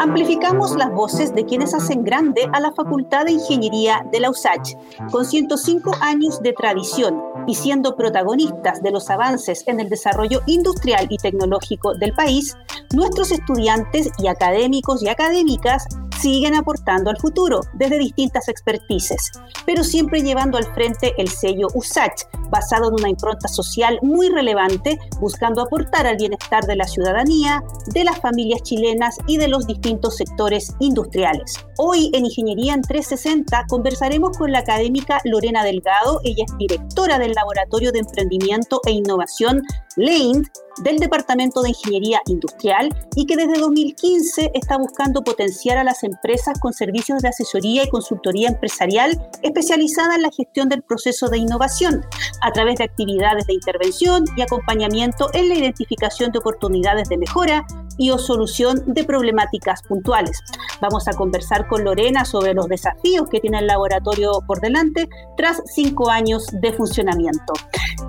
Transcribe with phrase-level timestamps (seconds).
[0.00, 4.76] Amplificamos las voces de quienes hacen grande a la Facultad de Ingeniería de la USACH.
[5.10, 11.06] Con 105 años de tradición y siendo protagonistas de los avances en el desarrollo industrial
[11.08, 12.56] y tecnológico del país,
[12.94, 15.86] nuestros estudiantes y académicos y académicas
[16.20, 19.32] siguen aportando al futuro desde distintas expertices,
[19.66, 24.98] pero siempre llevando al frente el sello USACH, basado en una impronta social muy relevante,
[25.20, 27.62] buscando aportar al bienestar de la ciudadanía,
[27.92, 31.64] de las familias chilenas y de los distintos sectores industriales.
[31.78, 37.32] Hoy en Ingeniería en 360 conversaremos con la académica Lorena Delgado, ella es directora del
[37.32, 39.62] Laboratorio de Emprendimiento e Innovación
[39.96, 40.44] LANE
[40.82, 46.58] del Departamento de Ingeniería Industrial y que desde 2015 está buscando potenciar a las empresas
[46.58, 52.04] con servicios de asesoría y consultoría empresarial especializada en la gestión del proceso de innovación
[52.42, 57.66] a través de actividades de intervención y acompañamiento en la identificación de oportunidades de mejora
[57.96, 60.40] y o solución de problemáticas puntuales.
[60.80, 65.62] Vamos a conversar con Lorena sobre los desafíos que tiene el laboratorio por delante tras
[65.66, 67.52] cinco años de funcionamiento.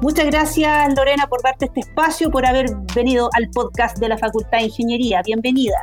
[0.02, 2.55] Muchas gracias Lorena por darte este espacio, por haber
[2.96, 5.22] venido al podcast de la Facultad de Ingeniería.
[5.26, 5.76] Bienvenida.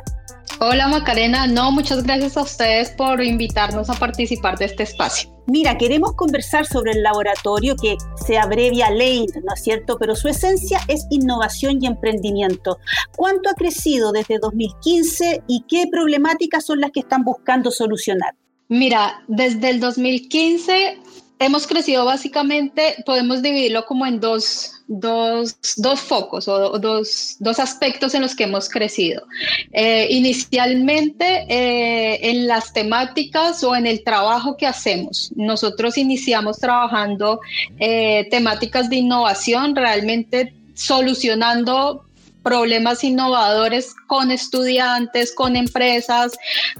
[0.59, 5.29] Hola Macarena, no, muchas gracias a ustedes por invitarnos a participar de este espacio.
[5.45, 9.97] Mira, queremos conversar sobre el laboratorio que se abrevia LANE, ¿no es cierto?
[9.99, 12.77] Pero su esencia es innovación y emprendimiento.
[13.15, 18.35] ¿Cuánto ha crecido desde 2015 y qué problemáticas son las que están buscando solucionar?
[18.69, 20.97] Mira, desde el 2015
[21.39, 28.13] hemos crecido básicamente, podemos dividirlo como en dos, dos, dos focos o dos, dos, aspectos
[28.13, 29.23] en los que hemos crecido.
[29.71, 35.31] Eh, inicialmente eh, en las temáticas o en el trabajo que hacemos.
[35.35, 37.39] Nosotros iniciamos trabajando
[37.79, 42.05] eh, temáticas de innovación, realmente solucionando
[42.43, 46.33] problemas innovadores con estudiantes, con empresas,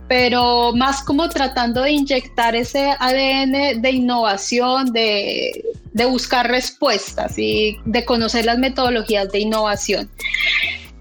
[0.08, 5.64] pero más como tratando de inyectar ese ADN de innovación, de,
[5.94, 10.10] de buscar respuestas y de conocer las metodologías de innovación.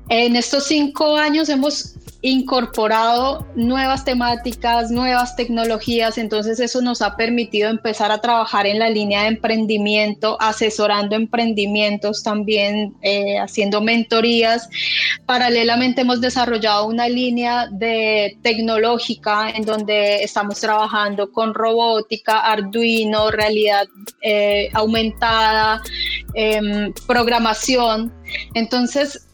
[0.08, 7.68] En estos cinco años hemos incorporado nuevas temáticas, nuevas tecnologías, entonces eso nos ha permitido
[7.68, 14.68] empezar a trabajar en la línea de emprendimiento, asesorando emprendimientos también, eh, haciendo mentorías.
[15.26, 17.68] Paralelamente hemos desarrollado una línea
[18.42, 23.86] tecnológica en donde estamos trabajando con robótica, Arduino, realidad
[24.22, 25.82] eh, aumentada,
[26.34, 28.12] em, programación.
[28.54, 29.26] Entonces,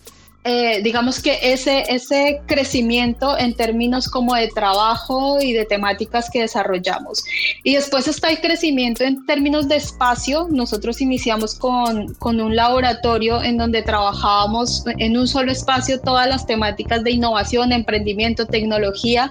[0.51, 6.41] eh, digamos que ese, ese crecimiento en términos como de trabajo y de temáticas que
[6.41, 7.23] desarrollamos.
[7.65, 10.49] Y después está el crecimiento en términos de espacio.
[10.51, 16.47] Nosotros iniciamos con, con un laboratorio en donde trabajábamos en un solo espacio todas las
[16.47, 19.31] temáticas de innovación, emprendimiento, tecnología.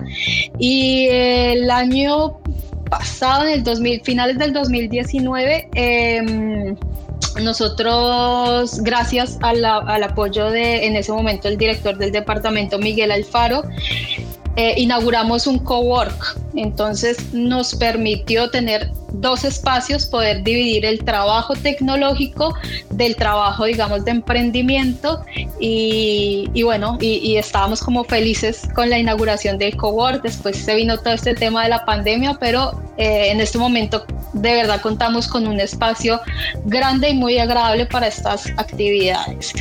[0.59, 2.38] Y el año
[2.91, 6.75] pasado, en el 2000, finales del 2019, eh,
[7.41, 13.63] nosotros, gracias al apoyo de, en ese momento, el director del departamento, Miguel Alfaro,
[14.57, 16.35] eh, inauguramos un cowork.
[16.55, 22.55] Entonces nos permitió tener dos espacios, poder dividir el trabajo tecnológico
[22.89, 25.23] del trabajo, digamos, de emprendimiento.
[25.59, 30.23] Y, bueno, y, estábamos como felices con la inauguración del cowork.
[30.23, 34.54] Después se vino todo este tema de la pandemia, pero eh, en este momento de
[34.54, 36.20] verdad contamos con un espacio
[36.66, 39.54] grande y muy agradable para estas actividades.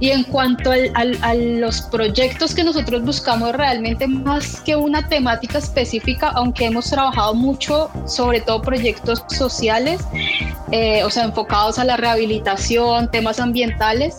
[0.00, 6.28] Y en cuanto a los proyectos que nosotros buscamos realmente más que una temática específica,
[6.34, 10.00] aunque hemos trabajado mucho, sobre todo proyectos sociales,
[10.70, 14.18] eh, o sea, enfocados a la rehabilitación, temas ambientales,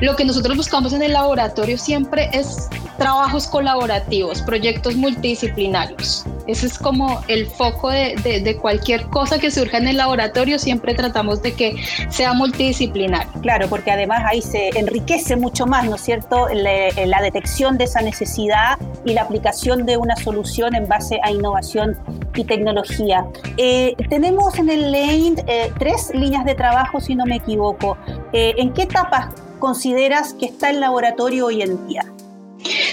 [0.00, 2.68] lo que nosotros buscamos en el laboratorio siempre es
[2.98, 6.24] trabajos colaborativos, proyectos multidisciplinarios.
[6.46, 10.94] Ese es como el foco de, de, cualquier cosa que surja en el laboratorio, siempre
[10.94, 11.76] tratamos de que
[12.10, 13.26] sea multidisciplinar.
[13.42, 18.00] Claro, porque además ahí se enriquece mucho más, ¿no es cierto?, la detección de esa
[18.02, 21.96] necesidad y la aplicación de una solución en base a innovación
[22.34, 23.24] y tecnología.
[23.56, 27.96] Eh, tenemos en el LANE eh, tres líneas de trabajo, si no me equivoco.
[28.32, 32.04] Eh, ¿En qué etapas consideras que está el laboratorio hoy en día?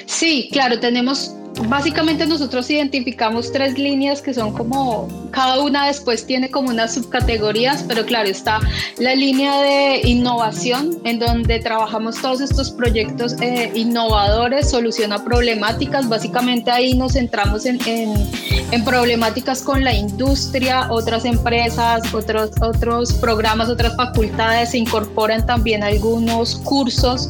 [0.05, 1.35] Sí, claro, tenemos
[1.67, 7.83] Básicamente nosotros identificamos tres líneas que son como, cada una después tiene como unas subcategorías,
[7.87, 8.59] pero claro, está
[8.97, 16.71] la línea de innovación, en donde trabajamos todos estos proyectos eh, innovadores, soluciona problemáticas, básicamente
[16.71, 23.95] ahí nos centramos en, en, problemáticas con la industria, otras empresas, otros, otros programas, otras
[23.95, 27.29] facultades, se incorporan también algunos cursos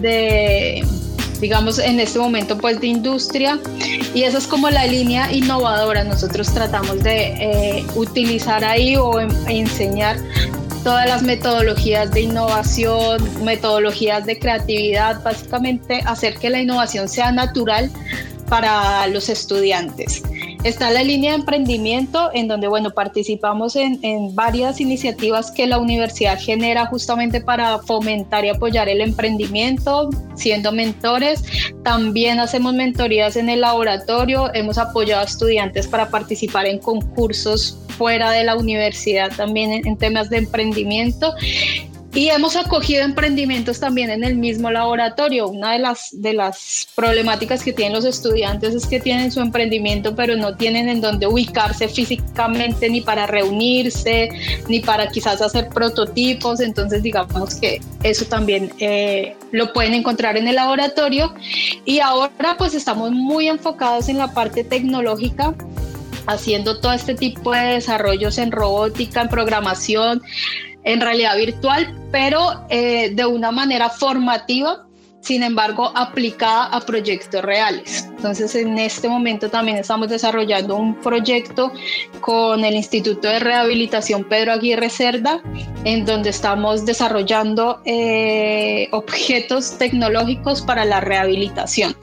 [0.00, 0.84] de
[1.40, 3.58] digamos, en este momento pues de industria
[4.14, 6.04] y esa es como la línea innovadora.
[6.04, 10.16] Nosotros tratamos de eh, utilizar ahí o enseñar
[10.84, 17.90] todas las metodologías de innovación, metodologías de creatividad, básicamente hacer que la innovación sea natural
[18.48, 20.22] para los estudiantes.
[20.62, 25.78] Está la línea de emprendimiento en donde, bueno, participamos en, en, varias iniciativas que la
[25.78, 31.42] universidad genera justamente para fomentar y apoyar el emprendimiento, siendo mentores.
[31.82, 38.30] También hacemos mentorías en el laboratorio, hemos apoyado a estudiantes para participar en concursos fuera
[38.30, 41.34] de la universidad también en, en temas de emprendimiento
[42.12, 45.46] y hemos acogido emprendimientos también en el mismo laboratorio.
[45.46, 50.16] Una de las, de las problemáticas que tienen los estudiantes es que tienen su emprendimiento,
[50.16, 54.28] pero no tienen en dónde ubicarse físicamente ni para reunirse,
[54.68, 56.58] ni para quizás hacer prototipos.
[56.58, 61.32] Entonces, digamos que eso también eh, lo pueden encontrar en el laboratorio.
[61.84, 65.54] Y ahora pues estamos muy enfocados en la parte tecnológica
[66.26, 70.22] haciendo todo este tipo de desarrollos en robótica, en programación,
[70.84, 74.86] en realidad virtual, pero eh, de una manera formativa,
[75.20, 78.08] sin embargo, aplicada a proyectos reales.
[78.16, 81.72] Entonces, en este momento también estamos desarrollando un proyecto
[82.20, 85.42] con el Instituto de Rehabilitación Pedro Aguirre Cerda,
[85.84, 91.94] en donde estamos desarrollando eh, objetos tecnológicos para la rehabilitación.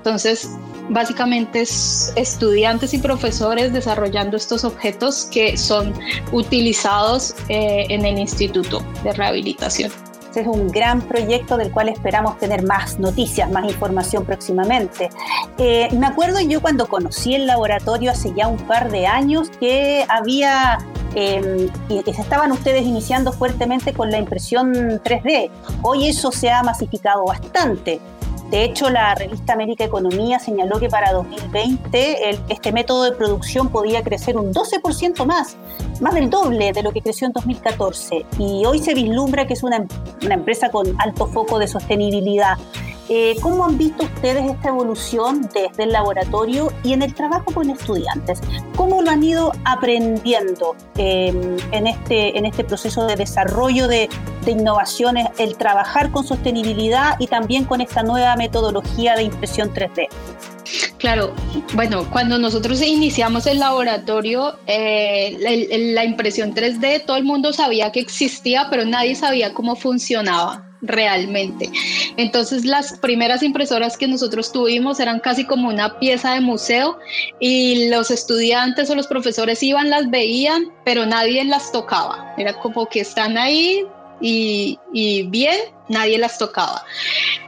[0.00, 0.48] Entonces,
[0.88, 5.92] básicamente es estudiantes y profesores desarrollando estos objetos que son
[6.32, 9.92] utilizados eh, en el Instituto de Rehabilitación.
[10.24, 15.10] Este es un gran proyecto del cual esperamos tener más noticias, más información próximamente.
[15.58, 20.06] Eh, me acuerdo yo cuando conocí el laboratorio hace ya un par de años que
[20.08, 20.78] había
[21.14, 21.68] eh,
[22.06, 25.50] estaban ustedes iniciando fuertemente con la impresión 3D.
[25.82, 28.00] Hoy eso se ha masificado bastante.
[28.50, 34.02] De hecho, la revista América Economía señaló que para 2020 este método de producción podía
[34.02, 35.56] crecer un 12% más,
[36.00, 38.26] más del doble de lo que creció en 2014.
[38.40, 39.86] Y hoy se vislumbra que es una,
[40.24, 42.58] una empresa con alto foco de sostenibilidad.
[43.12, 47.68] Eh, ¿Cómo han visto ustedes esta evolución desde el laboratorio y en el trabajo con
[47.68, 48.40] estudiantes?
[48.76, 54.08] ¿Cómo lo han ido aprendiendo em, en, este, en este proceso de desarrollo de,
[54.44, 60.06] de innovaciones, el trabajar con sostenibilidad y también con esta nueva metodología de impresión 3D?
[60.98, 61.34] Claro,
[61.74, 65.36] bueno, cuando nosotros iniciamos el laboratorio, eh,
[65.94, 71.70] la, impresión 3D, todo el mundo sabía que existía, pero nadie sabía cómo funcionaba realmente.
[72.16, 76.98] Entonces las primeras impresoras que nosotros tuvimos eran casi como una pieza de museo
[77.38, 82.34] y los estudiantes o los profesores iban, las veían, pero nadie las tocaba.
[82.36, 83.84] Era como que están ahí
[84.20, 84.78] y,
[85.28, 85.56] bien,
[85.88, 86.84] nadie las tocaba.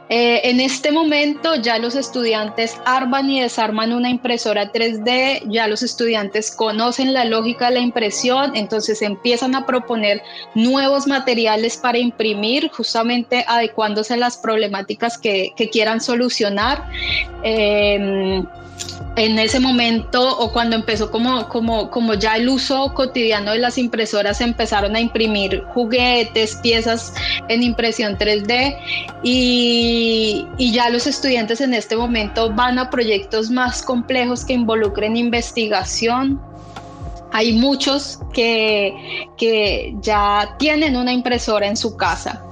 [0.09, 5.81] Eh, en este momento ya los estudiantes arman y desarman una impresora 3D, ya los
[5.81, 10.21] estudiantes conocen la lógica de la impresión, entonces empiezan a proponer
[10.55, 16.83] nuevos materiales para imprimir, justamente adecuándose a las problemáticas que, quieran solucionar.
[17.43, 18.43] Eh,
[19.15, 23.77] en ese momento o cuando empezó como, como, como ya el uso cotidiano de las
[23.77, 27.13] impresoras, empezaron a imprimir juguetes, piezas
[27.47, 28.77] en impresión 3D
[29.23, 35.15] y, y ya los estudiantes en este momento van a proyectos más complejos que involucren
[35.15, 36.41] investigación,
[37.31, 42.43] hay muchos que, que, ya tienen una impresora en su casa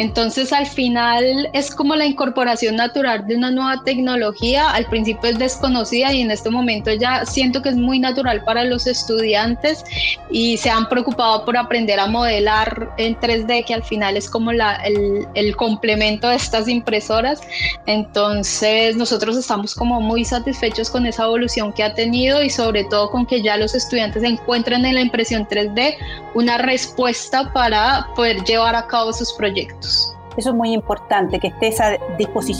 [0.00, 4.70] entonces al final es como la incorporación natural de una nueva tecnología.
[4.70, 8.64] Al principio es desconocida y en este momento ya siento que es muy natural para
[8.64, 9.84] los estudiantes
[10.30, 14.52] y se han preocupado por aprender a modelar en 3D, que al final es como
[14.54, 17.42] la, el, el complemento de estas impresoras.
[17.84, 23.10] Entonces nosotros estamos como muy satisfechos con esa evolución que ha tenido y sobre todo
[23.10, 25.94] con que ya los estudiantes encuentren en la impresión 3D
[26.34, 29.89] una respuesta para poder llevar a cabo sus proyectos.
[30.36, 31.96] Eso es muy importante, que esté esa,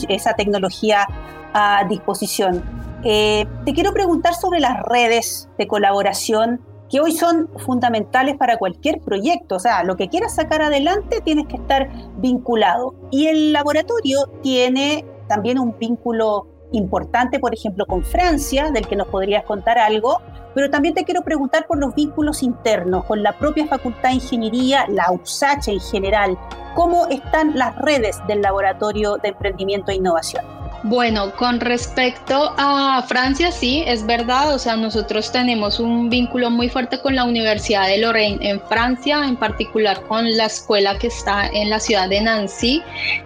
[0.08, 1.06] esa tecnología
[1.52, 2.62] a disposición.
[3.04, 6.60] Eh, te quiero preguntar sobre las redes de colaboración
[6.90, 9.56] que hoy son fundamentales para cualquier proyecto.
[9.56, 12.94] O sea, lo que quieras sacar adelante tienes que estar vinculado.
[13.10, 19.08] Y el laboratorio tiene también un vínculo importante, por ejemplo, con Francia, del que nos
[19.08, 20.20] podrías contar algo,
[20.54, 24.86] pero también te quiero preguntar por los vínculos internos, con la propia Facultad de Ingeniería,
[24.88, 26.38] la USACH en general,
[26.74, 30.44] cómo están las redes del Laboratorio de Emprendimiento e Innovación.
[30.82, 36.70] Bueno, con respecto a Francia, sí, es verdad, o sea, nosotros tenemos un vínculo muy
[36.70, 41.48] fuerte con la Universidad de Lorraine en Francia, en particular con la escuela que está
[41.48, 42.82] en la ciudad de Nancy.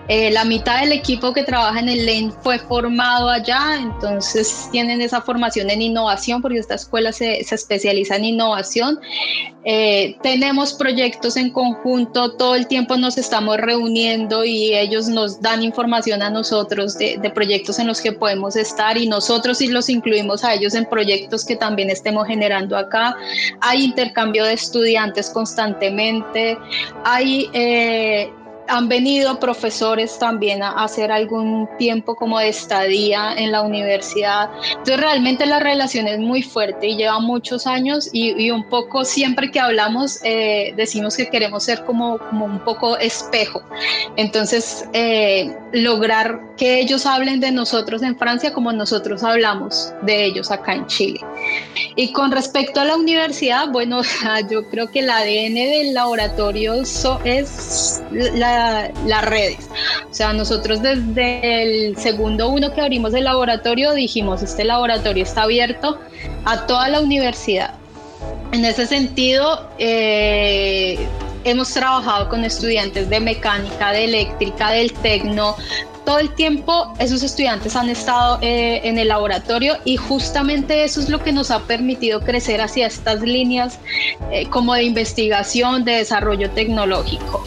[0.08, 5.00] Eh, la mitad del equipo que trabaja en el LEN fue formado allá, entonces tienen
[5.00, 8.98] esa formación en innovación, porque esta escuela se, se especializa en innovación.
[9.64, 15.62] Eh, tenemos proyectos en conjunto, todo el tiempo nos estamos reuniendo y ellos nos dan
[15.62, 17.43] información a nosotros de, de proyectos
[17.78, 21.56] en los que podemos estar y nosotros sí los incluimos a ellos en proyectos que
[21.56, 23.16] también estemos generando acá.
[23.60, 26.58] Hay intercambio de estudiantes constantemente,
[27.04, 27.48] hay...
[27.52, 28.30] Eh,
[28.68, 34.50] han venido profesores también a hacer algún tiempo como de estadía en la universidad.
[34.70, 39.50] Entonces realmente la relación es muy fuerte y lleva muchos años y, un poco siempre
[39.50, 43.62] que hablamos eh, decimos que queremos ser como, como un poco espejo.
[44.16, 50.50] Entonces eh, lograr que ellos hablen de nosotros en Francia como nosotros hablamos de ellos
[50.50, 51.20] acá en Chile.
[51.96, 54.02] Y con respecto a la universidad, bueno,
[54.50, 58.02] yo creo que el ADN del laboratorio es
[58.54, 59.68] la las redes.
[60.10, 65.42] O sea, nosotros desde el segundo uno que abrimos el laboratorio dijimos, este laboratorio está
[65.42, 65.98] abierto
[66.44, 67.74] a toda la universidad.
[68.52, 70.98] En ese sentido, eh,
[71.44, 75.56] hemos trabajado con estudiantes de mecánica, de eléctrica, del tecno,
[76.04, 81.08] todo el tiempo esos estudiantes han estado eh, en el laboratorio y justamente eso es
[81.08, 83.78] lo que nos ha permitido crecer hacia estas líneas
[84.30, 87.46] eh, como de investigación, de desarrollo tecnológico.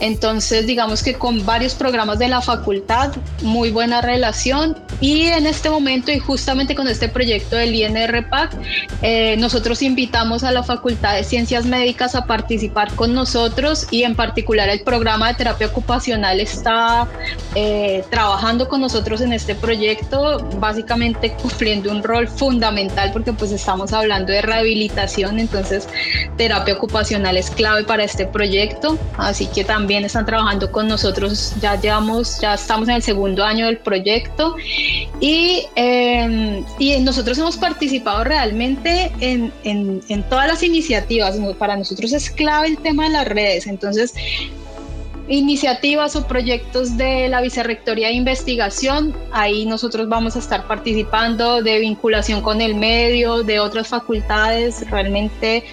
[0.00, 3.12] Entonces, digamos que con varios programas de la facultad,
[3.42, 8.56] muy buena relación y en este momento y justamente con este proyecto del INRPAC,
[9.02, 14.14] eh, nosotros invitamos a la Facultad de Ciencias Médicas a participar con nosotros y en
[14.14, 17.08] particular el programa de terapia ocupacional está...
[17.54, 23.50] Eh, eh, trabajando con nosotros en este proyecto, básicamente cumpliendo un rol fundamental porque pues
[23.50, 25.88] estamos hablando de rehabilitación, entonces
[26.36, 31.80] terapia ocupacional es clave para este proyecto, así que también están trabajando con nosotros, ya
[31.80, 34.54] llevamos, ya estamos en el segundo año del proyecto.
[35.20, 42.12] Y, em, y nosotros hemos participado realmente en, en, en todas las iniciativas, para nosotros
[42.12, 44.12] es clave el tema de las redes, entonces
[45.28, 49.14] iniciativas o proyectos de la Vicerrectoría de Investigación.
[49.32, 54.88] Ahí nosotros vamos a estar participando de vinculación con el medio, de otras facultades.
[54.90, 55.64] Realmente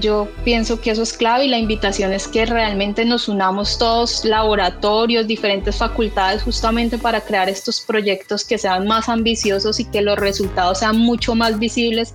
[0.00, 4.24] yo pienso que eso es clave y la invitación es que realmente nos unamos todos,
[4.24, 10.18] laboratorios, diferentes facultades, justamente para crear estos proyectos que sean más ambiciosos y que los
[10.18, 12.14] resultados sean mucho más visibles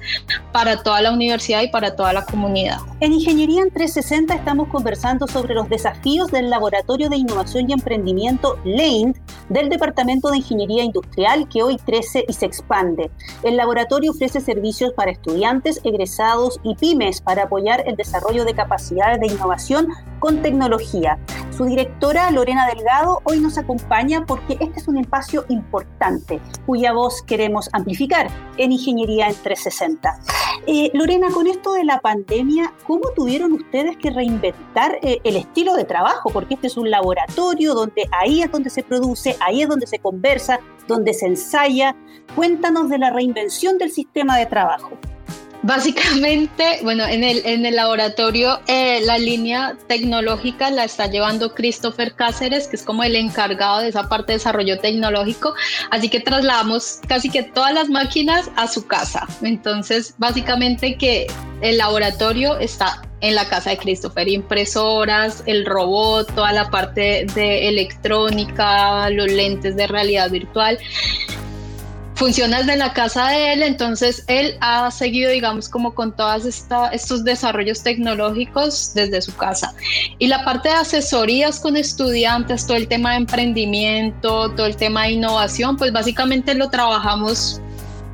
[0.52, 2.78] para toda la universidad y para toda la comunidad.
[3.00, 8.60] En Ingeniería en 360 estamos conversando sobre los desafíos del Laboratorio de Innovación y Emprendimiento
[8.66, 9.16] LAIND
[9.50, 13.10] del Departamento de Ingeniería Industrial que hoy crece y se expande.
[13.44, 19.20] El laboratorio ofrece servicios para estudiantes, egresados y pymes para apoyar el desarrollo de capacidades
[19.20, 19.88] de innovación
[20.20, 21.18] con tecnología.
[21.56, 27.22] Su directora, Lorena Delgado, hoy nos acompaña porque este es un espacio importante cuya voz
[27.24, 30.20] queremos amplificar en Ingeniería en 360.
[30.68, 35.74] Eh, Lorena, con esto de la pandemia, ¿cómo tuvieron ustedes que reinventar eh, el estilo
[35.76, 36.30] de trabajo?
[36.30, 40.00] Porque este es un laboratorio donde ahí es donde se produce, ahí es donde se
[40.00, 41.96] conversa, donde se ensaya.
[42.36, 44.92] Cuéntanos de la reinvención del sistema de trabajo.
[45.64, 52.14] Básicamente, bueno, en el, en el laboratorio eh, la línea tecnológica la está llevando Christopher
[52.14, 55.54] Cáceres, que es como el encargado de esa parte de desarrollo tecnológico,
[55.92, 59.28] así que trasladamos casi que todas las máquinas a su casa.
[59.42, 61.28] Entonces, básicamente que
[61.62, 67.68] el laboratorio está en la casa de Christopher, impresoras, el robot, toda la parte de
[67.68, 70.80] electrónica, los lentes de realidad virtual
[72.22, 77.24] funciona desde la casa de él, entonces él ha seguido, digamos, como con todos estos
[77.24, 79.74] desarrollos tecnológicos desde su casa.
[80.20, 85.06] Y la parte de asesorías con estudiantes, todo el tema de emprendimiento, todo el tema
[85.06, 87.60] de innovación, pues básicamente lo trabajamos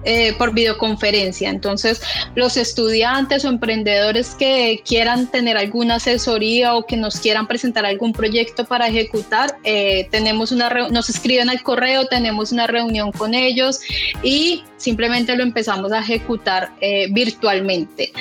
[0.10, 1.50] eh, por videoconferencia.
[1.50, 2.02] Entonces,
[2.34, 8.14] los estudiantes o emprendedores que quieran tener alguna asesoría o que nos quieran presentar algún
[8.14, 13.82] proyecto para ejecutar, eh, tenemos una nos escriben al correo, tenemos una reunión con ellos
[14.24, 18.14] y simplemente lo empezamos a ejecutar eh, virtualmente.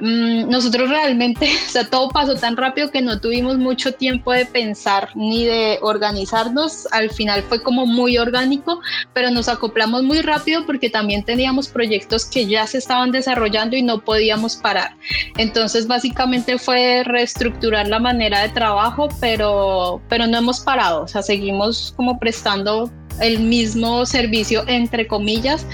[0.00, 4.46] Mm, nosotros realmente, o sea, todo pasó tan rápido que no tuvimos mucho tiempo de
[4.46, 6.86] pensar ni de organizarnos.
[6.92, 8.80] Al final fue como muy orgánico,
[9.12, 13.82] pero nos acoplamos muy rápido porque también teníamos proyectos que ya se estaban desarrollando y
[13.82, 14.96] no podíamos parar.
[15.36, 21.22] Entonces, básicamente fue reestructurar la manera de trabajo, pero, pero no hemos parado, o sea,
[21.22, 22.90] seguimos como prestando
[23.20, 25.66] el mismo servicio, entre comillas,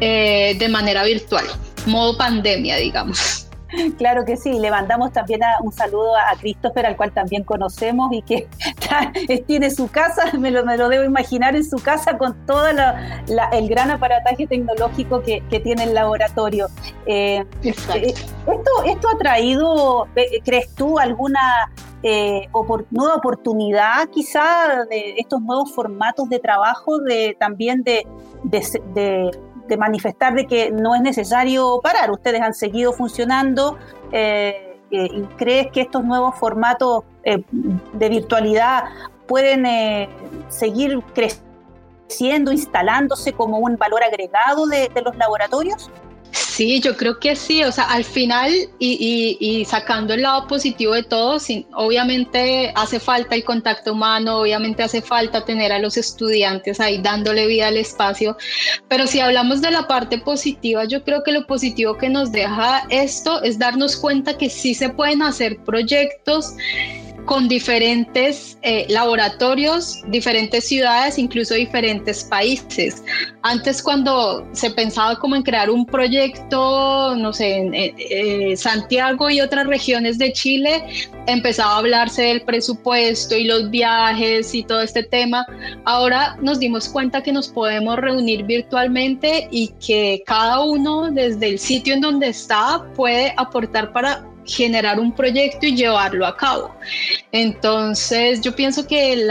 [0.00, 1.44] eh, de manera virtual,
[1.86, 3.50] modo pandemia, digamos.
[3.98, 8.22] Claro que sí, le mandamos también un saludo a Christopher, al cual también conocemos y
[8.22, 8.48] que
[9.46, 13.68] tiene su casa, me lo, me lo, debo imaginar en su casa con todo el
[13.68, 16.68] gran aparataje tecnológico que, tiene el laboratorio.
[17.06, 20.08] Eh, eh, esto, ¿Esto ha traído,
[20.44, 21.70] crees tú, alguna
[22.02, 22.48] eh,
[22.90, 28.06] nueva oportunidad quizá de estos nuevos formatos de trabajo, de también de,
[28.44, 28.62] de
[28.94, 29.30] de
[29.76, 32.10] manifestar de que no es necesario parar.
[32.10, 33.78] Ustedes han seguido funcionando
[34.12, 37.42] eh, eh, y crees que estos nuevos formatos eh,
[37.92, 38.84] de virtualidad
[39.26, 39.64] pueden
[40.48, 45.88] seguir creciendo, instalándose como un valor agregado de los laboratorios?
[46.32, 51.02] Sí, yo creo que sí, o sea, al final y, sacando el lado positivo de
[51.02, 51.38] todo,
[51.74, 57.46] obviamente hace falta el contacto humano, obviamente hace falta tener a los estudiantes ahí dándole
[57.46, 58.36] vida al espacio,
[58.88, 62.84] pero si hablamos de la parte positiva, yo creo que lo positivo que nos deja
[62.90, 66.54] esto es darnos cuenta que sí se pueden hacer proyectos
[67.24, 73.02] con diferentes eh, laboratorios, diferentes ciudades, incluso diferentes países.
[73.42, 79.40] Antes cuando se pensaba como en crear un proyecto, no sé, en eh, Santiago y
[79.40, 80.84] otras regiones de Chile,
[81.26, 85.46] empezaba a hablarse del presupuesto y los viajes y todo este tema.
[85.84, 91.58] Ahora nos dimos cuenta que nos podemos reunir virtualmente y que cada uno desde el
[91.58, 96.74] sitio en donde está puede aportar para generar un proyecto y llevarlo a cabo.
[97.32, 99.24] Entonces, yo pienso que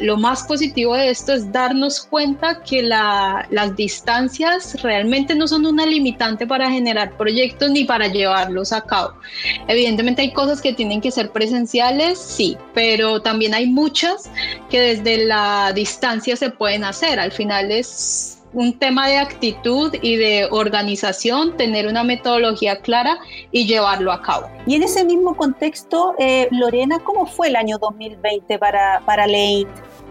[0.00, 5.84] lo más positivo de esto es darnos cuenta que las distancias realmente no son una
[5.86, 9.14] limitante para generar proyectos ni para llevarlos a cabo.
[9.68, 14.30] Evidentemente hay cosas que tienen que ser presenciales, sí, pero también hay muchas
[14.70, 17.18] que desde la distancia se pueden hacer.
[17.18, 23.18] Al final es un tema de actitud y de organización, tener una metodología clara
[23.52, 24.48] y llevarlo a cabo.
[24.66, 29.66] Y en ese mismo contexto, eh, Lorena, ¿cómo fue el año 2020 para, para Lane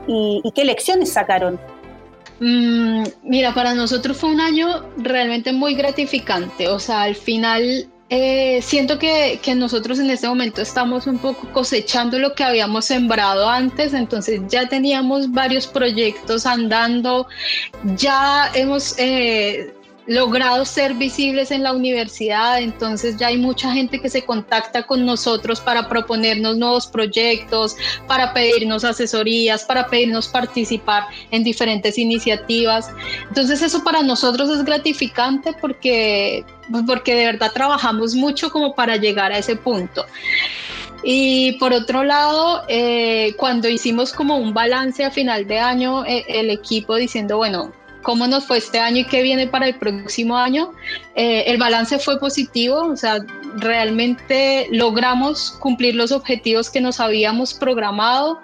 [0.07, 1.59] y, qué lecciones sacaron?
[2.39, 6.67] Mm, mira, para nosotros fue un año realmente muy gratificante.
[6.67, 12.20] O sea, al final eh, siento que, nosotros en este momento estamos un poco cosechando
[12.20, 17.27] lo que habíamos sembrado antes, entonces ya teníamos varios proyectos andando,
[17.96, 19.74] ya hemos eh,
[20.07, 25.05] logrado ser visibles en la universidad, entonces ya hay mucha gente que se contacta con
[25.05, 27.75] nosotros para proponernos nuevos proyectos,
[28.07, 32.89] para pedirnos asesorías, para pedirnos participar en diferentes iniciativas.
[33.27, 36.46] Entonces eso para nosotros es gratificante porque,
[36.85, 40.05] porque de verdad trabajamos mucho como para llegar a ese punto.
[41.03, 46.25] Y por otro lado, eh, cuando hicimos como un balance a final de año, eh,
[46.27, 47.72] el equipo diciendo, bueno,
[48.05, 50.72] cómo nos fue este año y qué viene para el próximo año.
[51.15, 53.18] Eh, el balance fue positivo, o sea,
[53.57, 58.39] realmente logramos cumplir los objetivos que nos habíamos programado,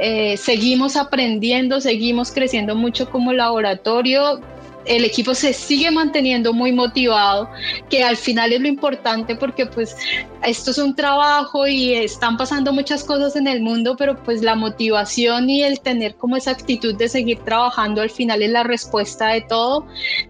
[0.00, 4.40] eh, seguimos aprendiendo, seguimos creciendo mucho como laboratorio,
[4.86, 7.48] el equipo se sigue manteniendo muy motivado,
[7.88, 9.96] que al final es lo importante porque pues
[10.42, 14.54] esto es un trabajo y están pasando muchas cosas en el mundo, pero pues la
[14.54, 19.28] motivación y el tener como esa actitud de seguir trabajando al final es la respuesta
[19.28, 19.86] de todo.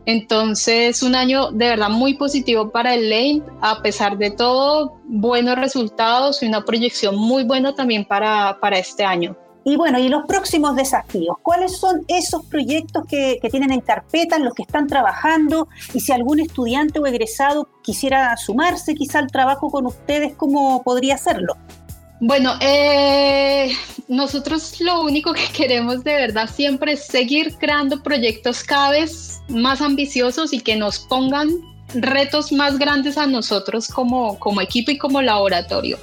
[0.07, 5.57] Entonces, un año de verdad muy positivo para el Lane, a pesar de todo, buenos
[5.57, 9.37] resultados y una proyección muy buena también para, para este año.
[9.65, 14.45] Y bueno, y los próximos desafíos, ¿cuáles son esos proyectos que, tienen en carpeta, en
[14.45, 15.69] los que están trabajando?
[15.95, 21.15] Y si algún estudiante o egresado quisiera sumarse quizá al trabajo con ustedes, ¿cómo podría
[21.15, 21.57] hacerlo?
[22.21, 23.73] Bueno, eh,
[24.09, 29.81] nosotros lo único que queremos de verdad siempre es seguir creando proyectos cada vez más
[29.81, 31.49] ambiciosos y que nos pongan
[31.93, 35.99] retos más grandes a nosotros como, como equipo y como laboratorio.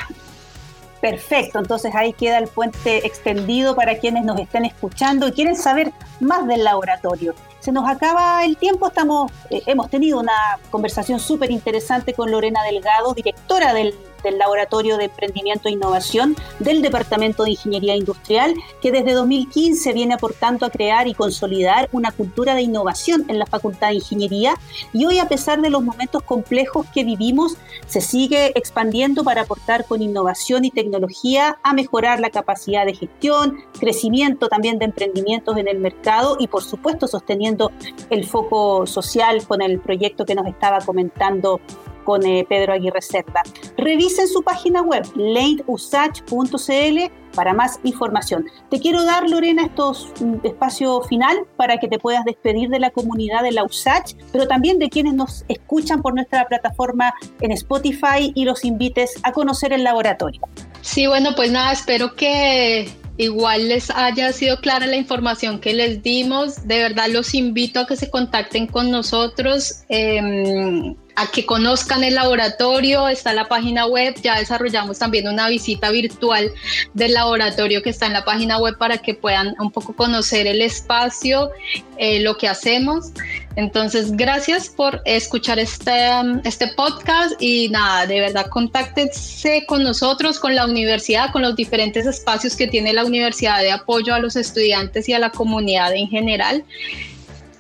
[1.04, 5.92] Perfecto, entonces ahí queda el puente extendido para quienes nos estén escuchando y quieren saber
[6.22, 7.36] más del laboratorio.
[7.60, 10.32] Se nos acaba el tiempo, estamos, eh, hemos tenido una
[10.72, 16.82] conversación súper interesante con Lorena Delgado, directora del del Laboratorio de Emprendimiento e Innovación del
[16.82, 22.56] Departamento de Ingeniería Industrial, que desde 2015 viene aportando a crear y consolidar una cultura
[22.56, 24.56] de innovación en la Facultad de Ingeniería.
[24.94, 27.58] Y hoy a pesar de los momentos complejos que vivimos,
[27.88, 33.58] se sigue expandiendo para aportar con innovación y tecnología a mejorar la capacidad de gestión,
[33.80, 37.72] crecimiento también de emprendimientos en el mercado y por supuesto sosteniendo
[38.10, 41.60] el foco social con el proyecto que nos estaba comentando
[42.04, 43.44] con eh, Pedro Aguirre Cerda.
[43.78, 48.46] Revisen su página web, lateusach.cl, para más información.
[48.70, 52.92] Te quiero dar, Lorena, estos mm, espacio final para que te puedas despedir de la
[52.92, 58.32] comunidad de la USACH, pero también de quienes nos escuchan por nuestra plataforma en Spotify
[58.36, 60.42] y los invites a conocer el laboratorio.
[60.82, 66.04] Sí, bueno, pues nada, espero que igual les haya sido clara la información que les
[66.04, 66.68] dimos.
[66.68, 69.84] De verdad los invito a que se contacten con nosotros.
[69.90, 75.92] Eh, a que conozcan el laboratorio, está la página web, ya desarrollamos también una visita
[75.92, 76.52] virtual
[76.94, 80.62] del laboratorio que está en la página web para que puedan un poco conocer el
[80.62, 81.52] espacio,
[81.98, 83.12] eh, lo que hacemos.
[83.56, 90.40] Entonces, gracias por escuchar este, um, este podcast y nada, de verdad, contáctense con nosotros,
[90.40, 94.36] con la universidad, con los diferentes espacios que tiene la universidad de apoyo a los
[94.36, 96.64] estudiantes y a la comunidad en general.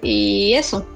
[0.01, 0.87] Y eso,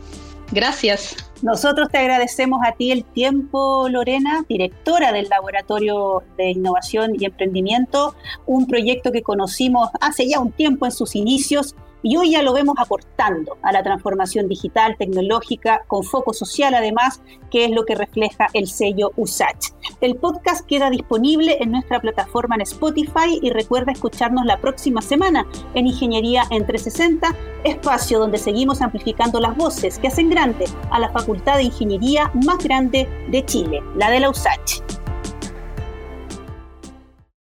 [0.51, 1.26] gracias.
[1.41, 8.15] Nosotros te agradecemos a ti el tiempo, Lorena, directora del Laboratorio de Innovación y Emprendimiento,
[8.47, 12.53] un proyecto que conocimos hace ya un tiempo en sus inicios y hoy ya lo
[12.53, 17.95] vemos aportando a la transformación digital, tecnológica, con foco social además, que es lo que
[17.95, 19.71] refleja el sello USACH.
[20.01, 25.45] El podcast queda disponible en nuestra plataforma en Spotify y recuerda escucharnos la próxima semana
[25.73, 31.09] en Ingeniería en 360, espacio donde seguimos amplificando las voces que hacen grande a la
[31.09, 34.96] Facultad de Ingeniería más grande de Chile, la de la USACH.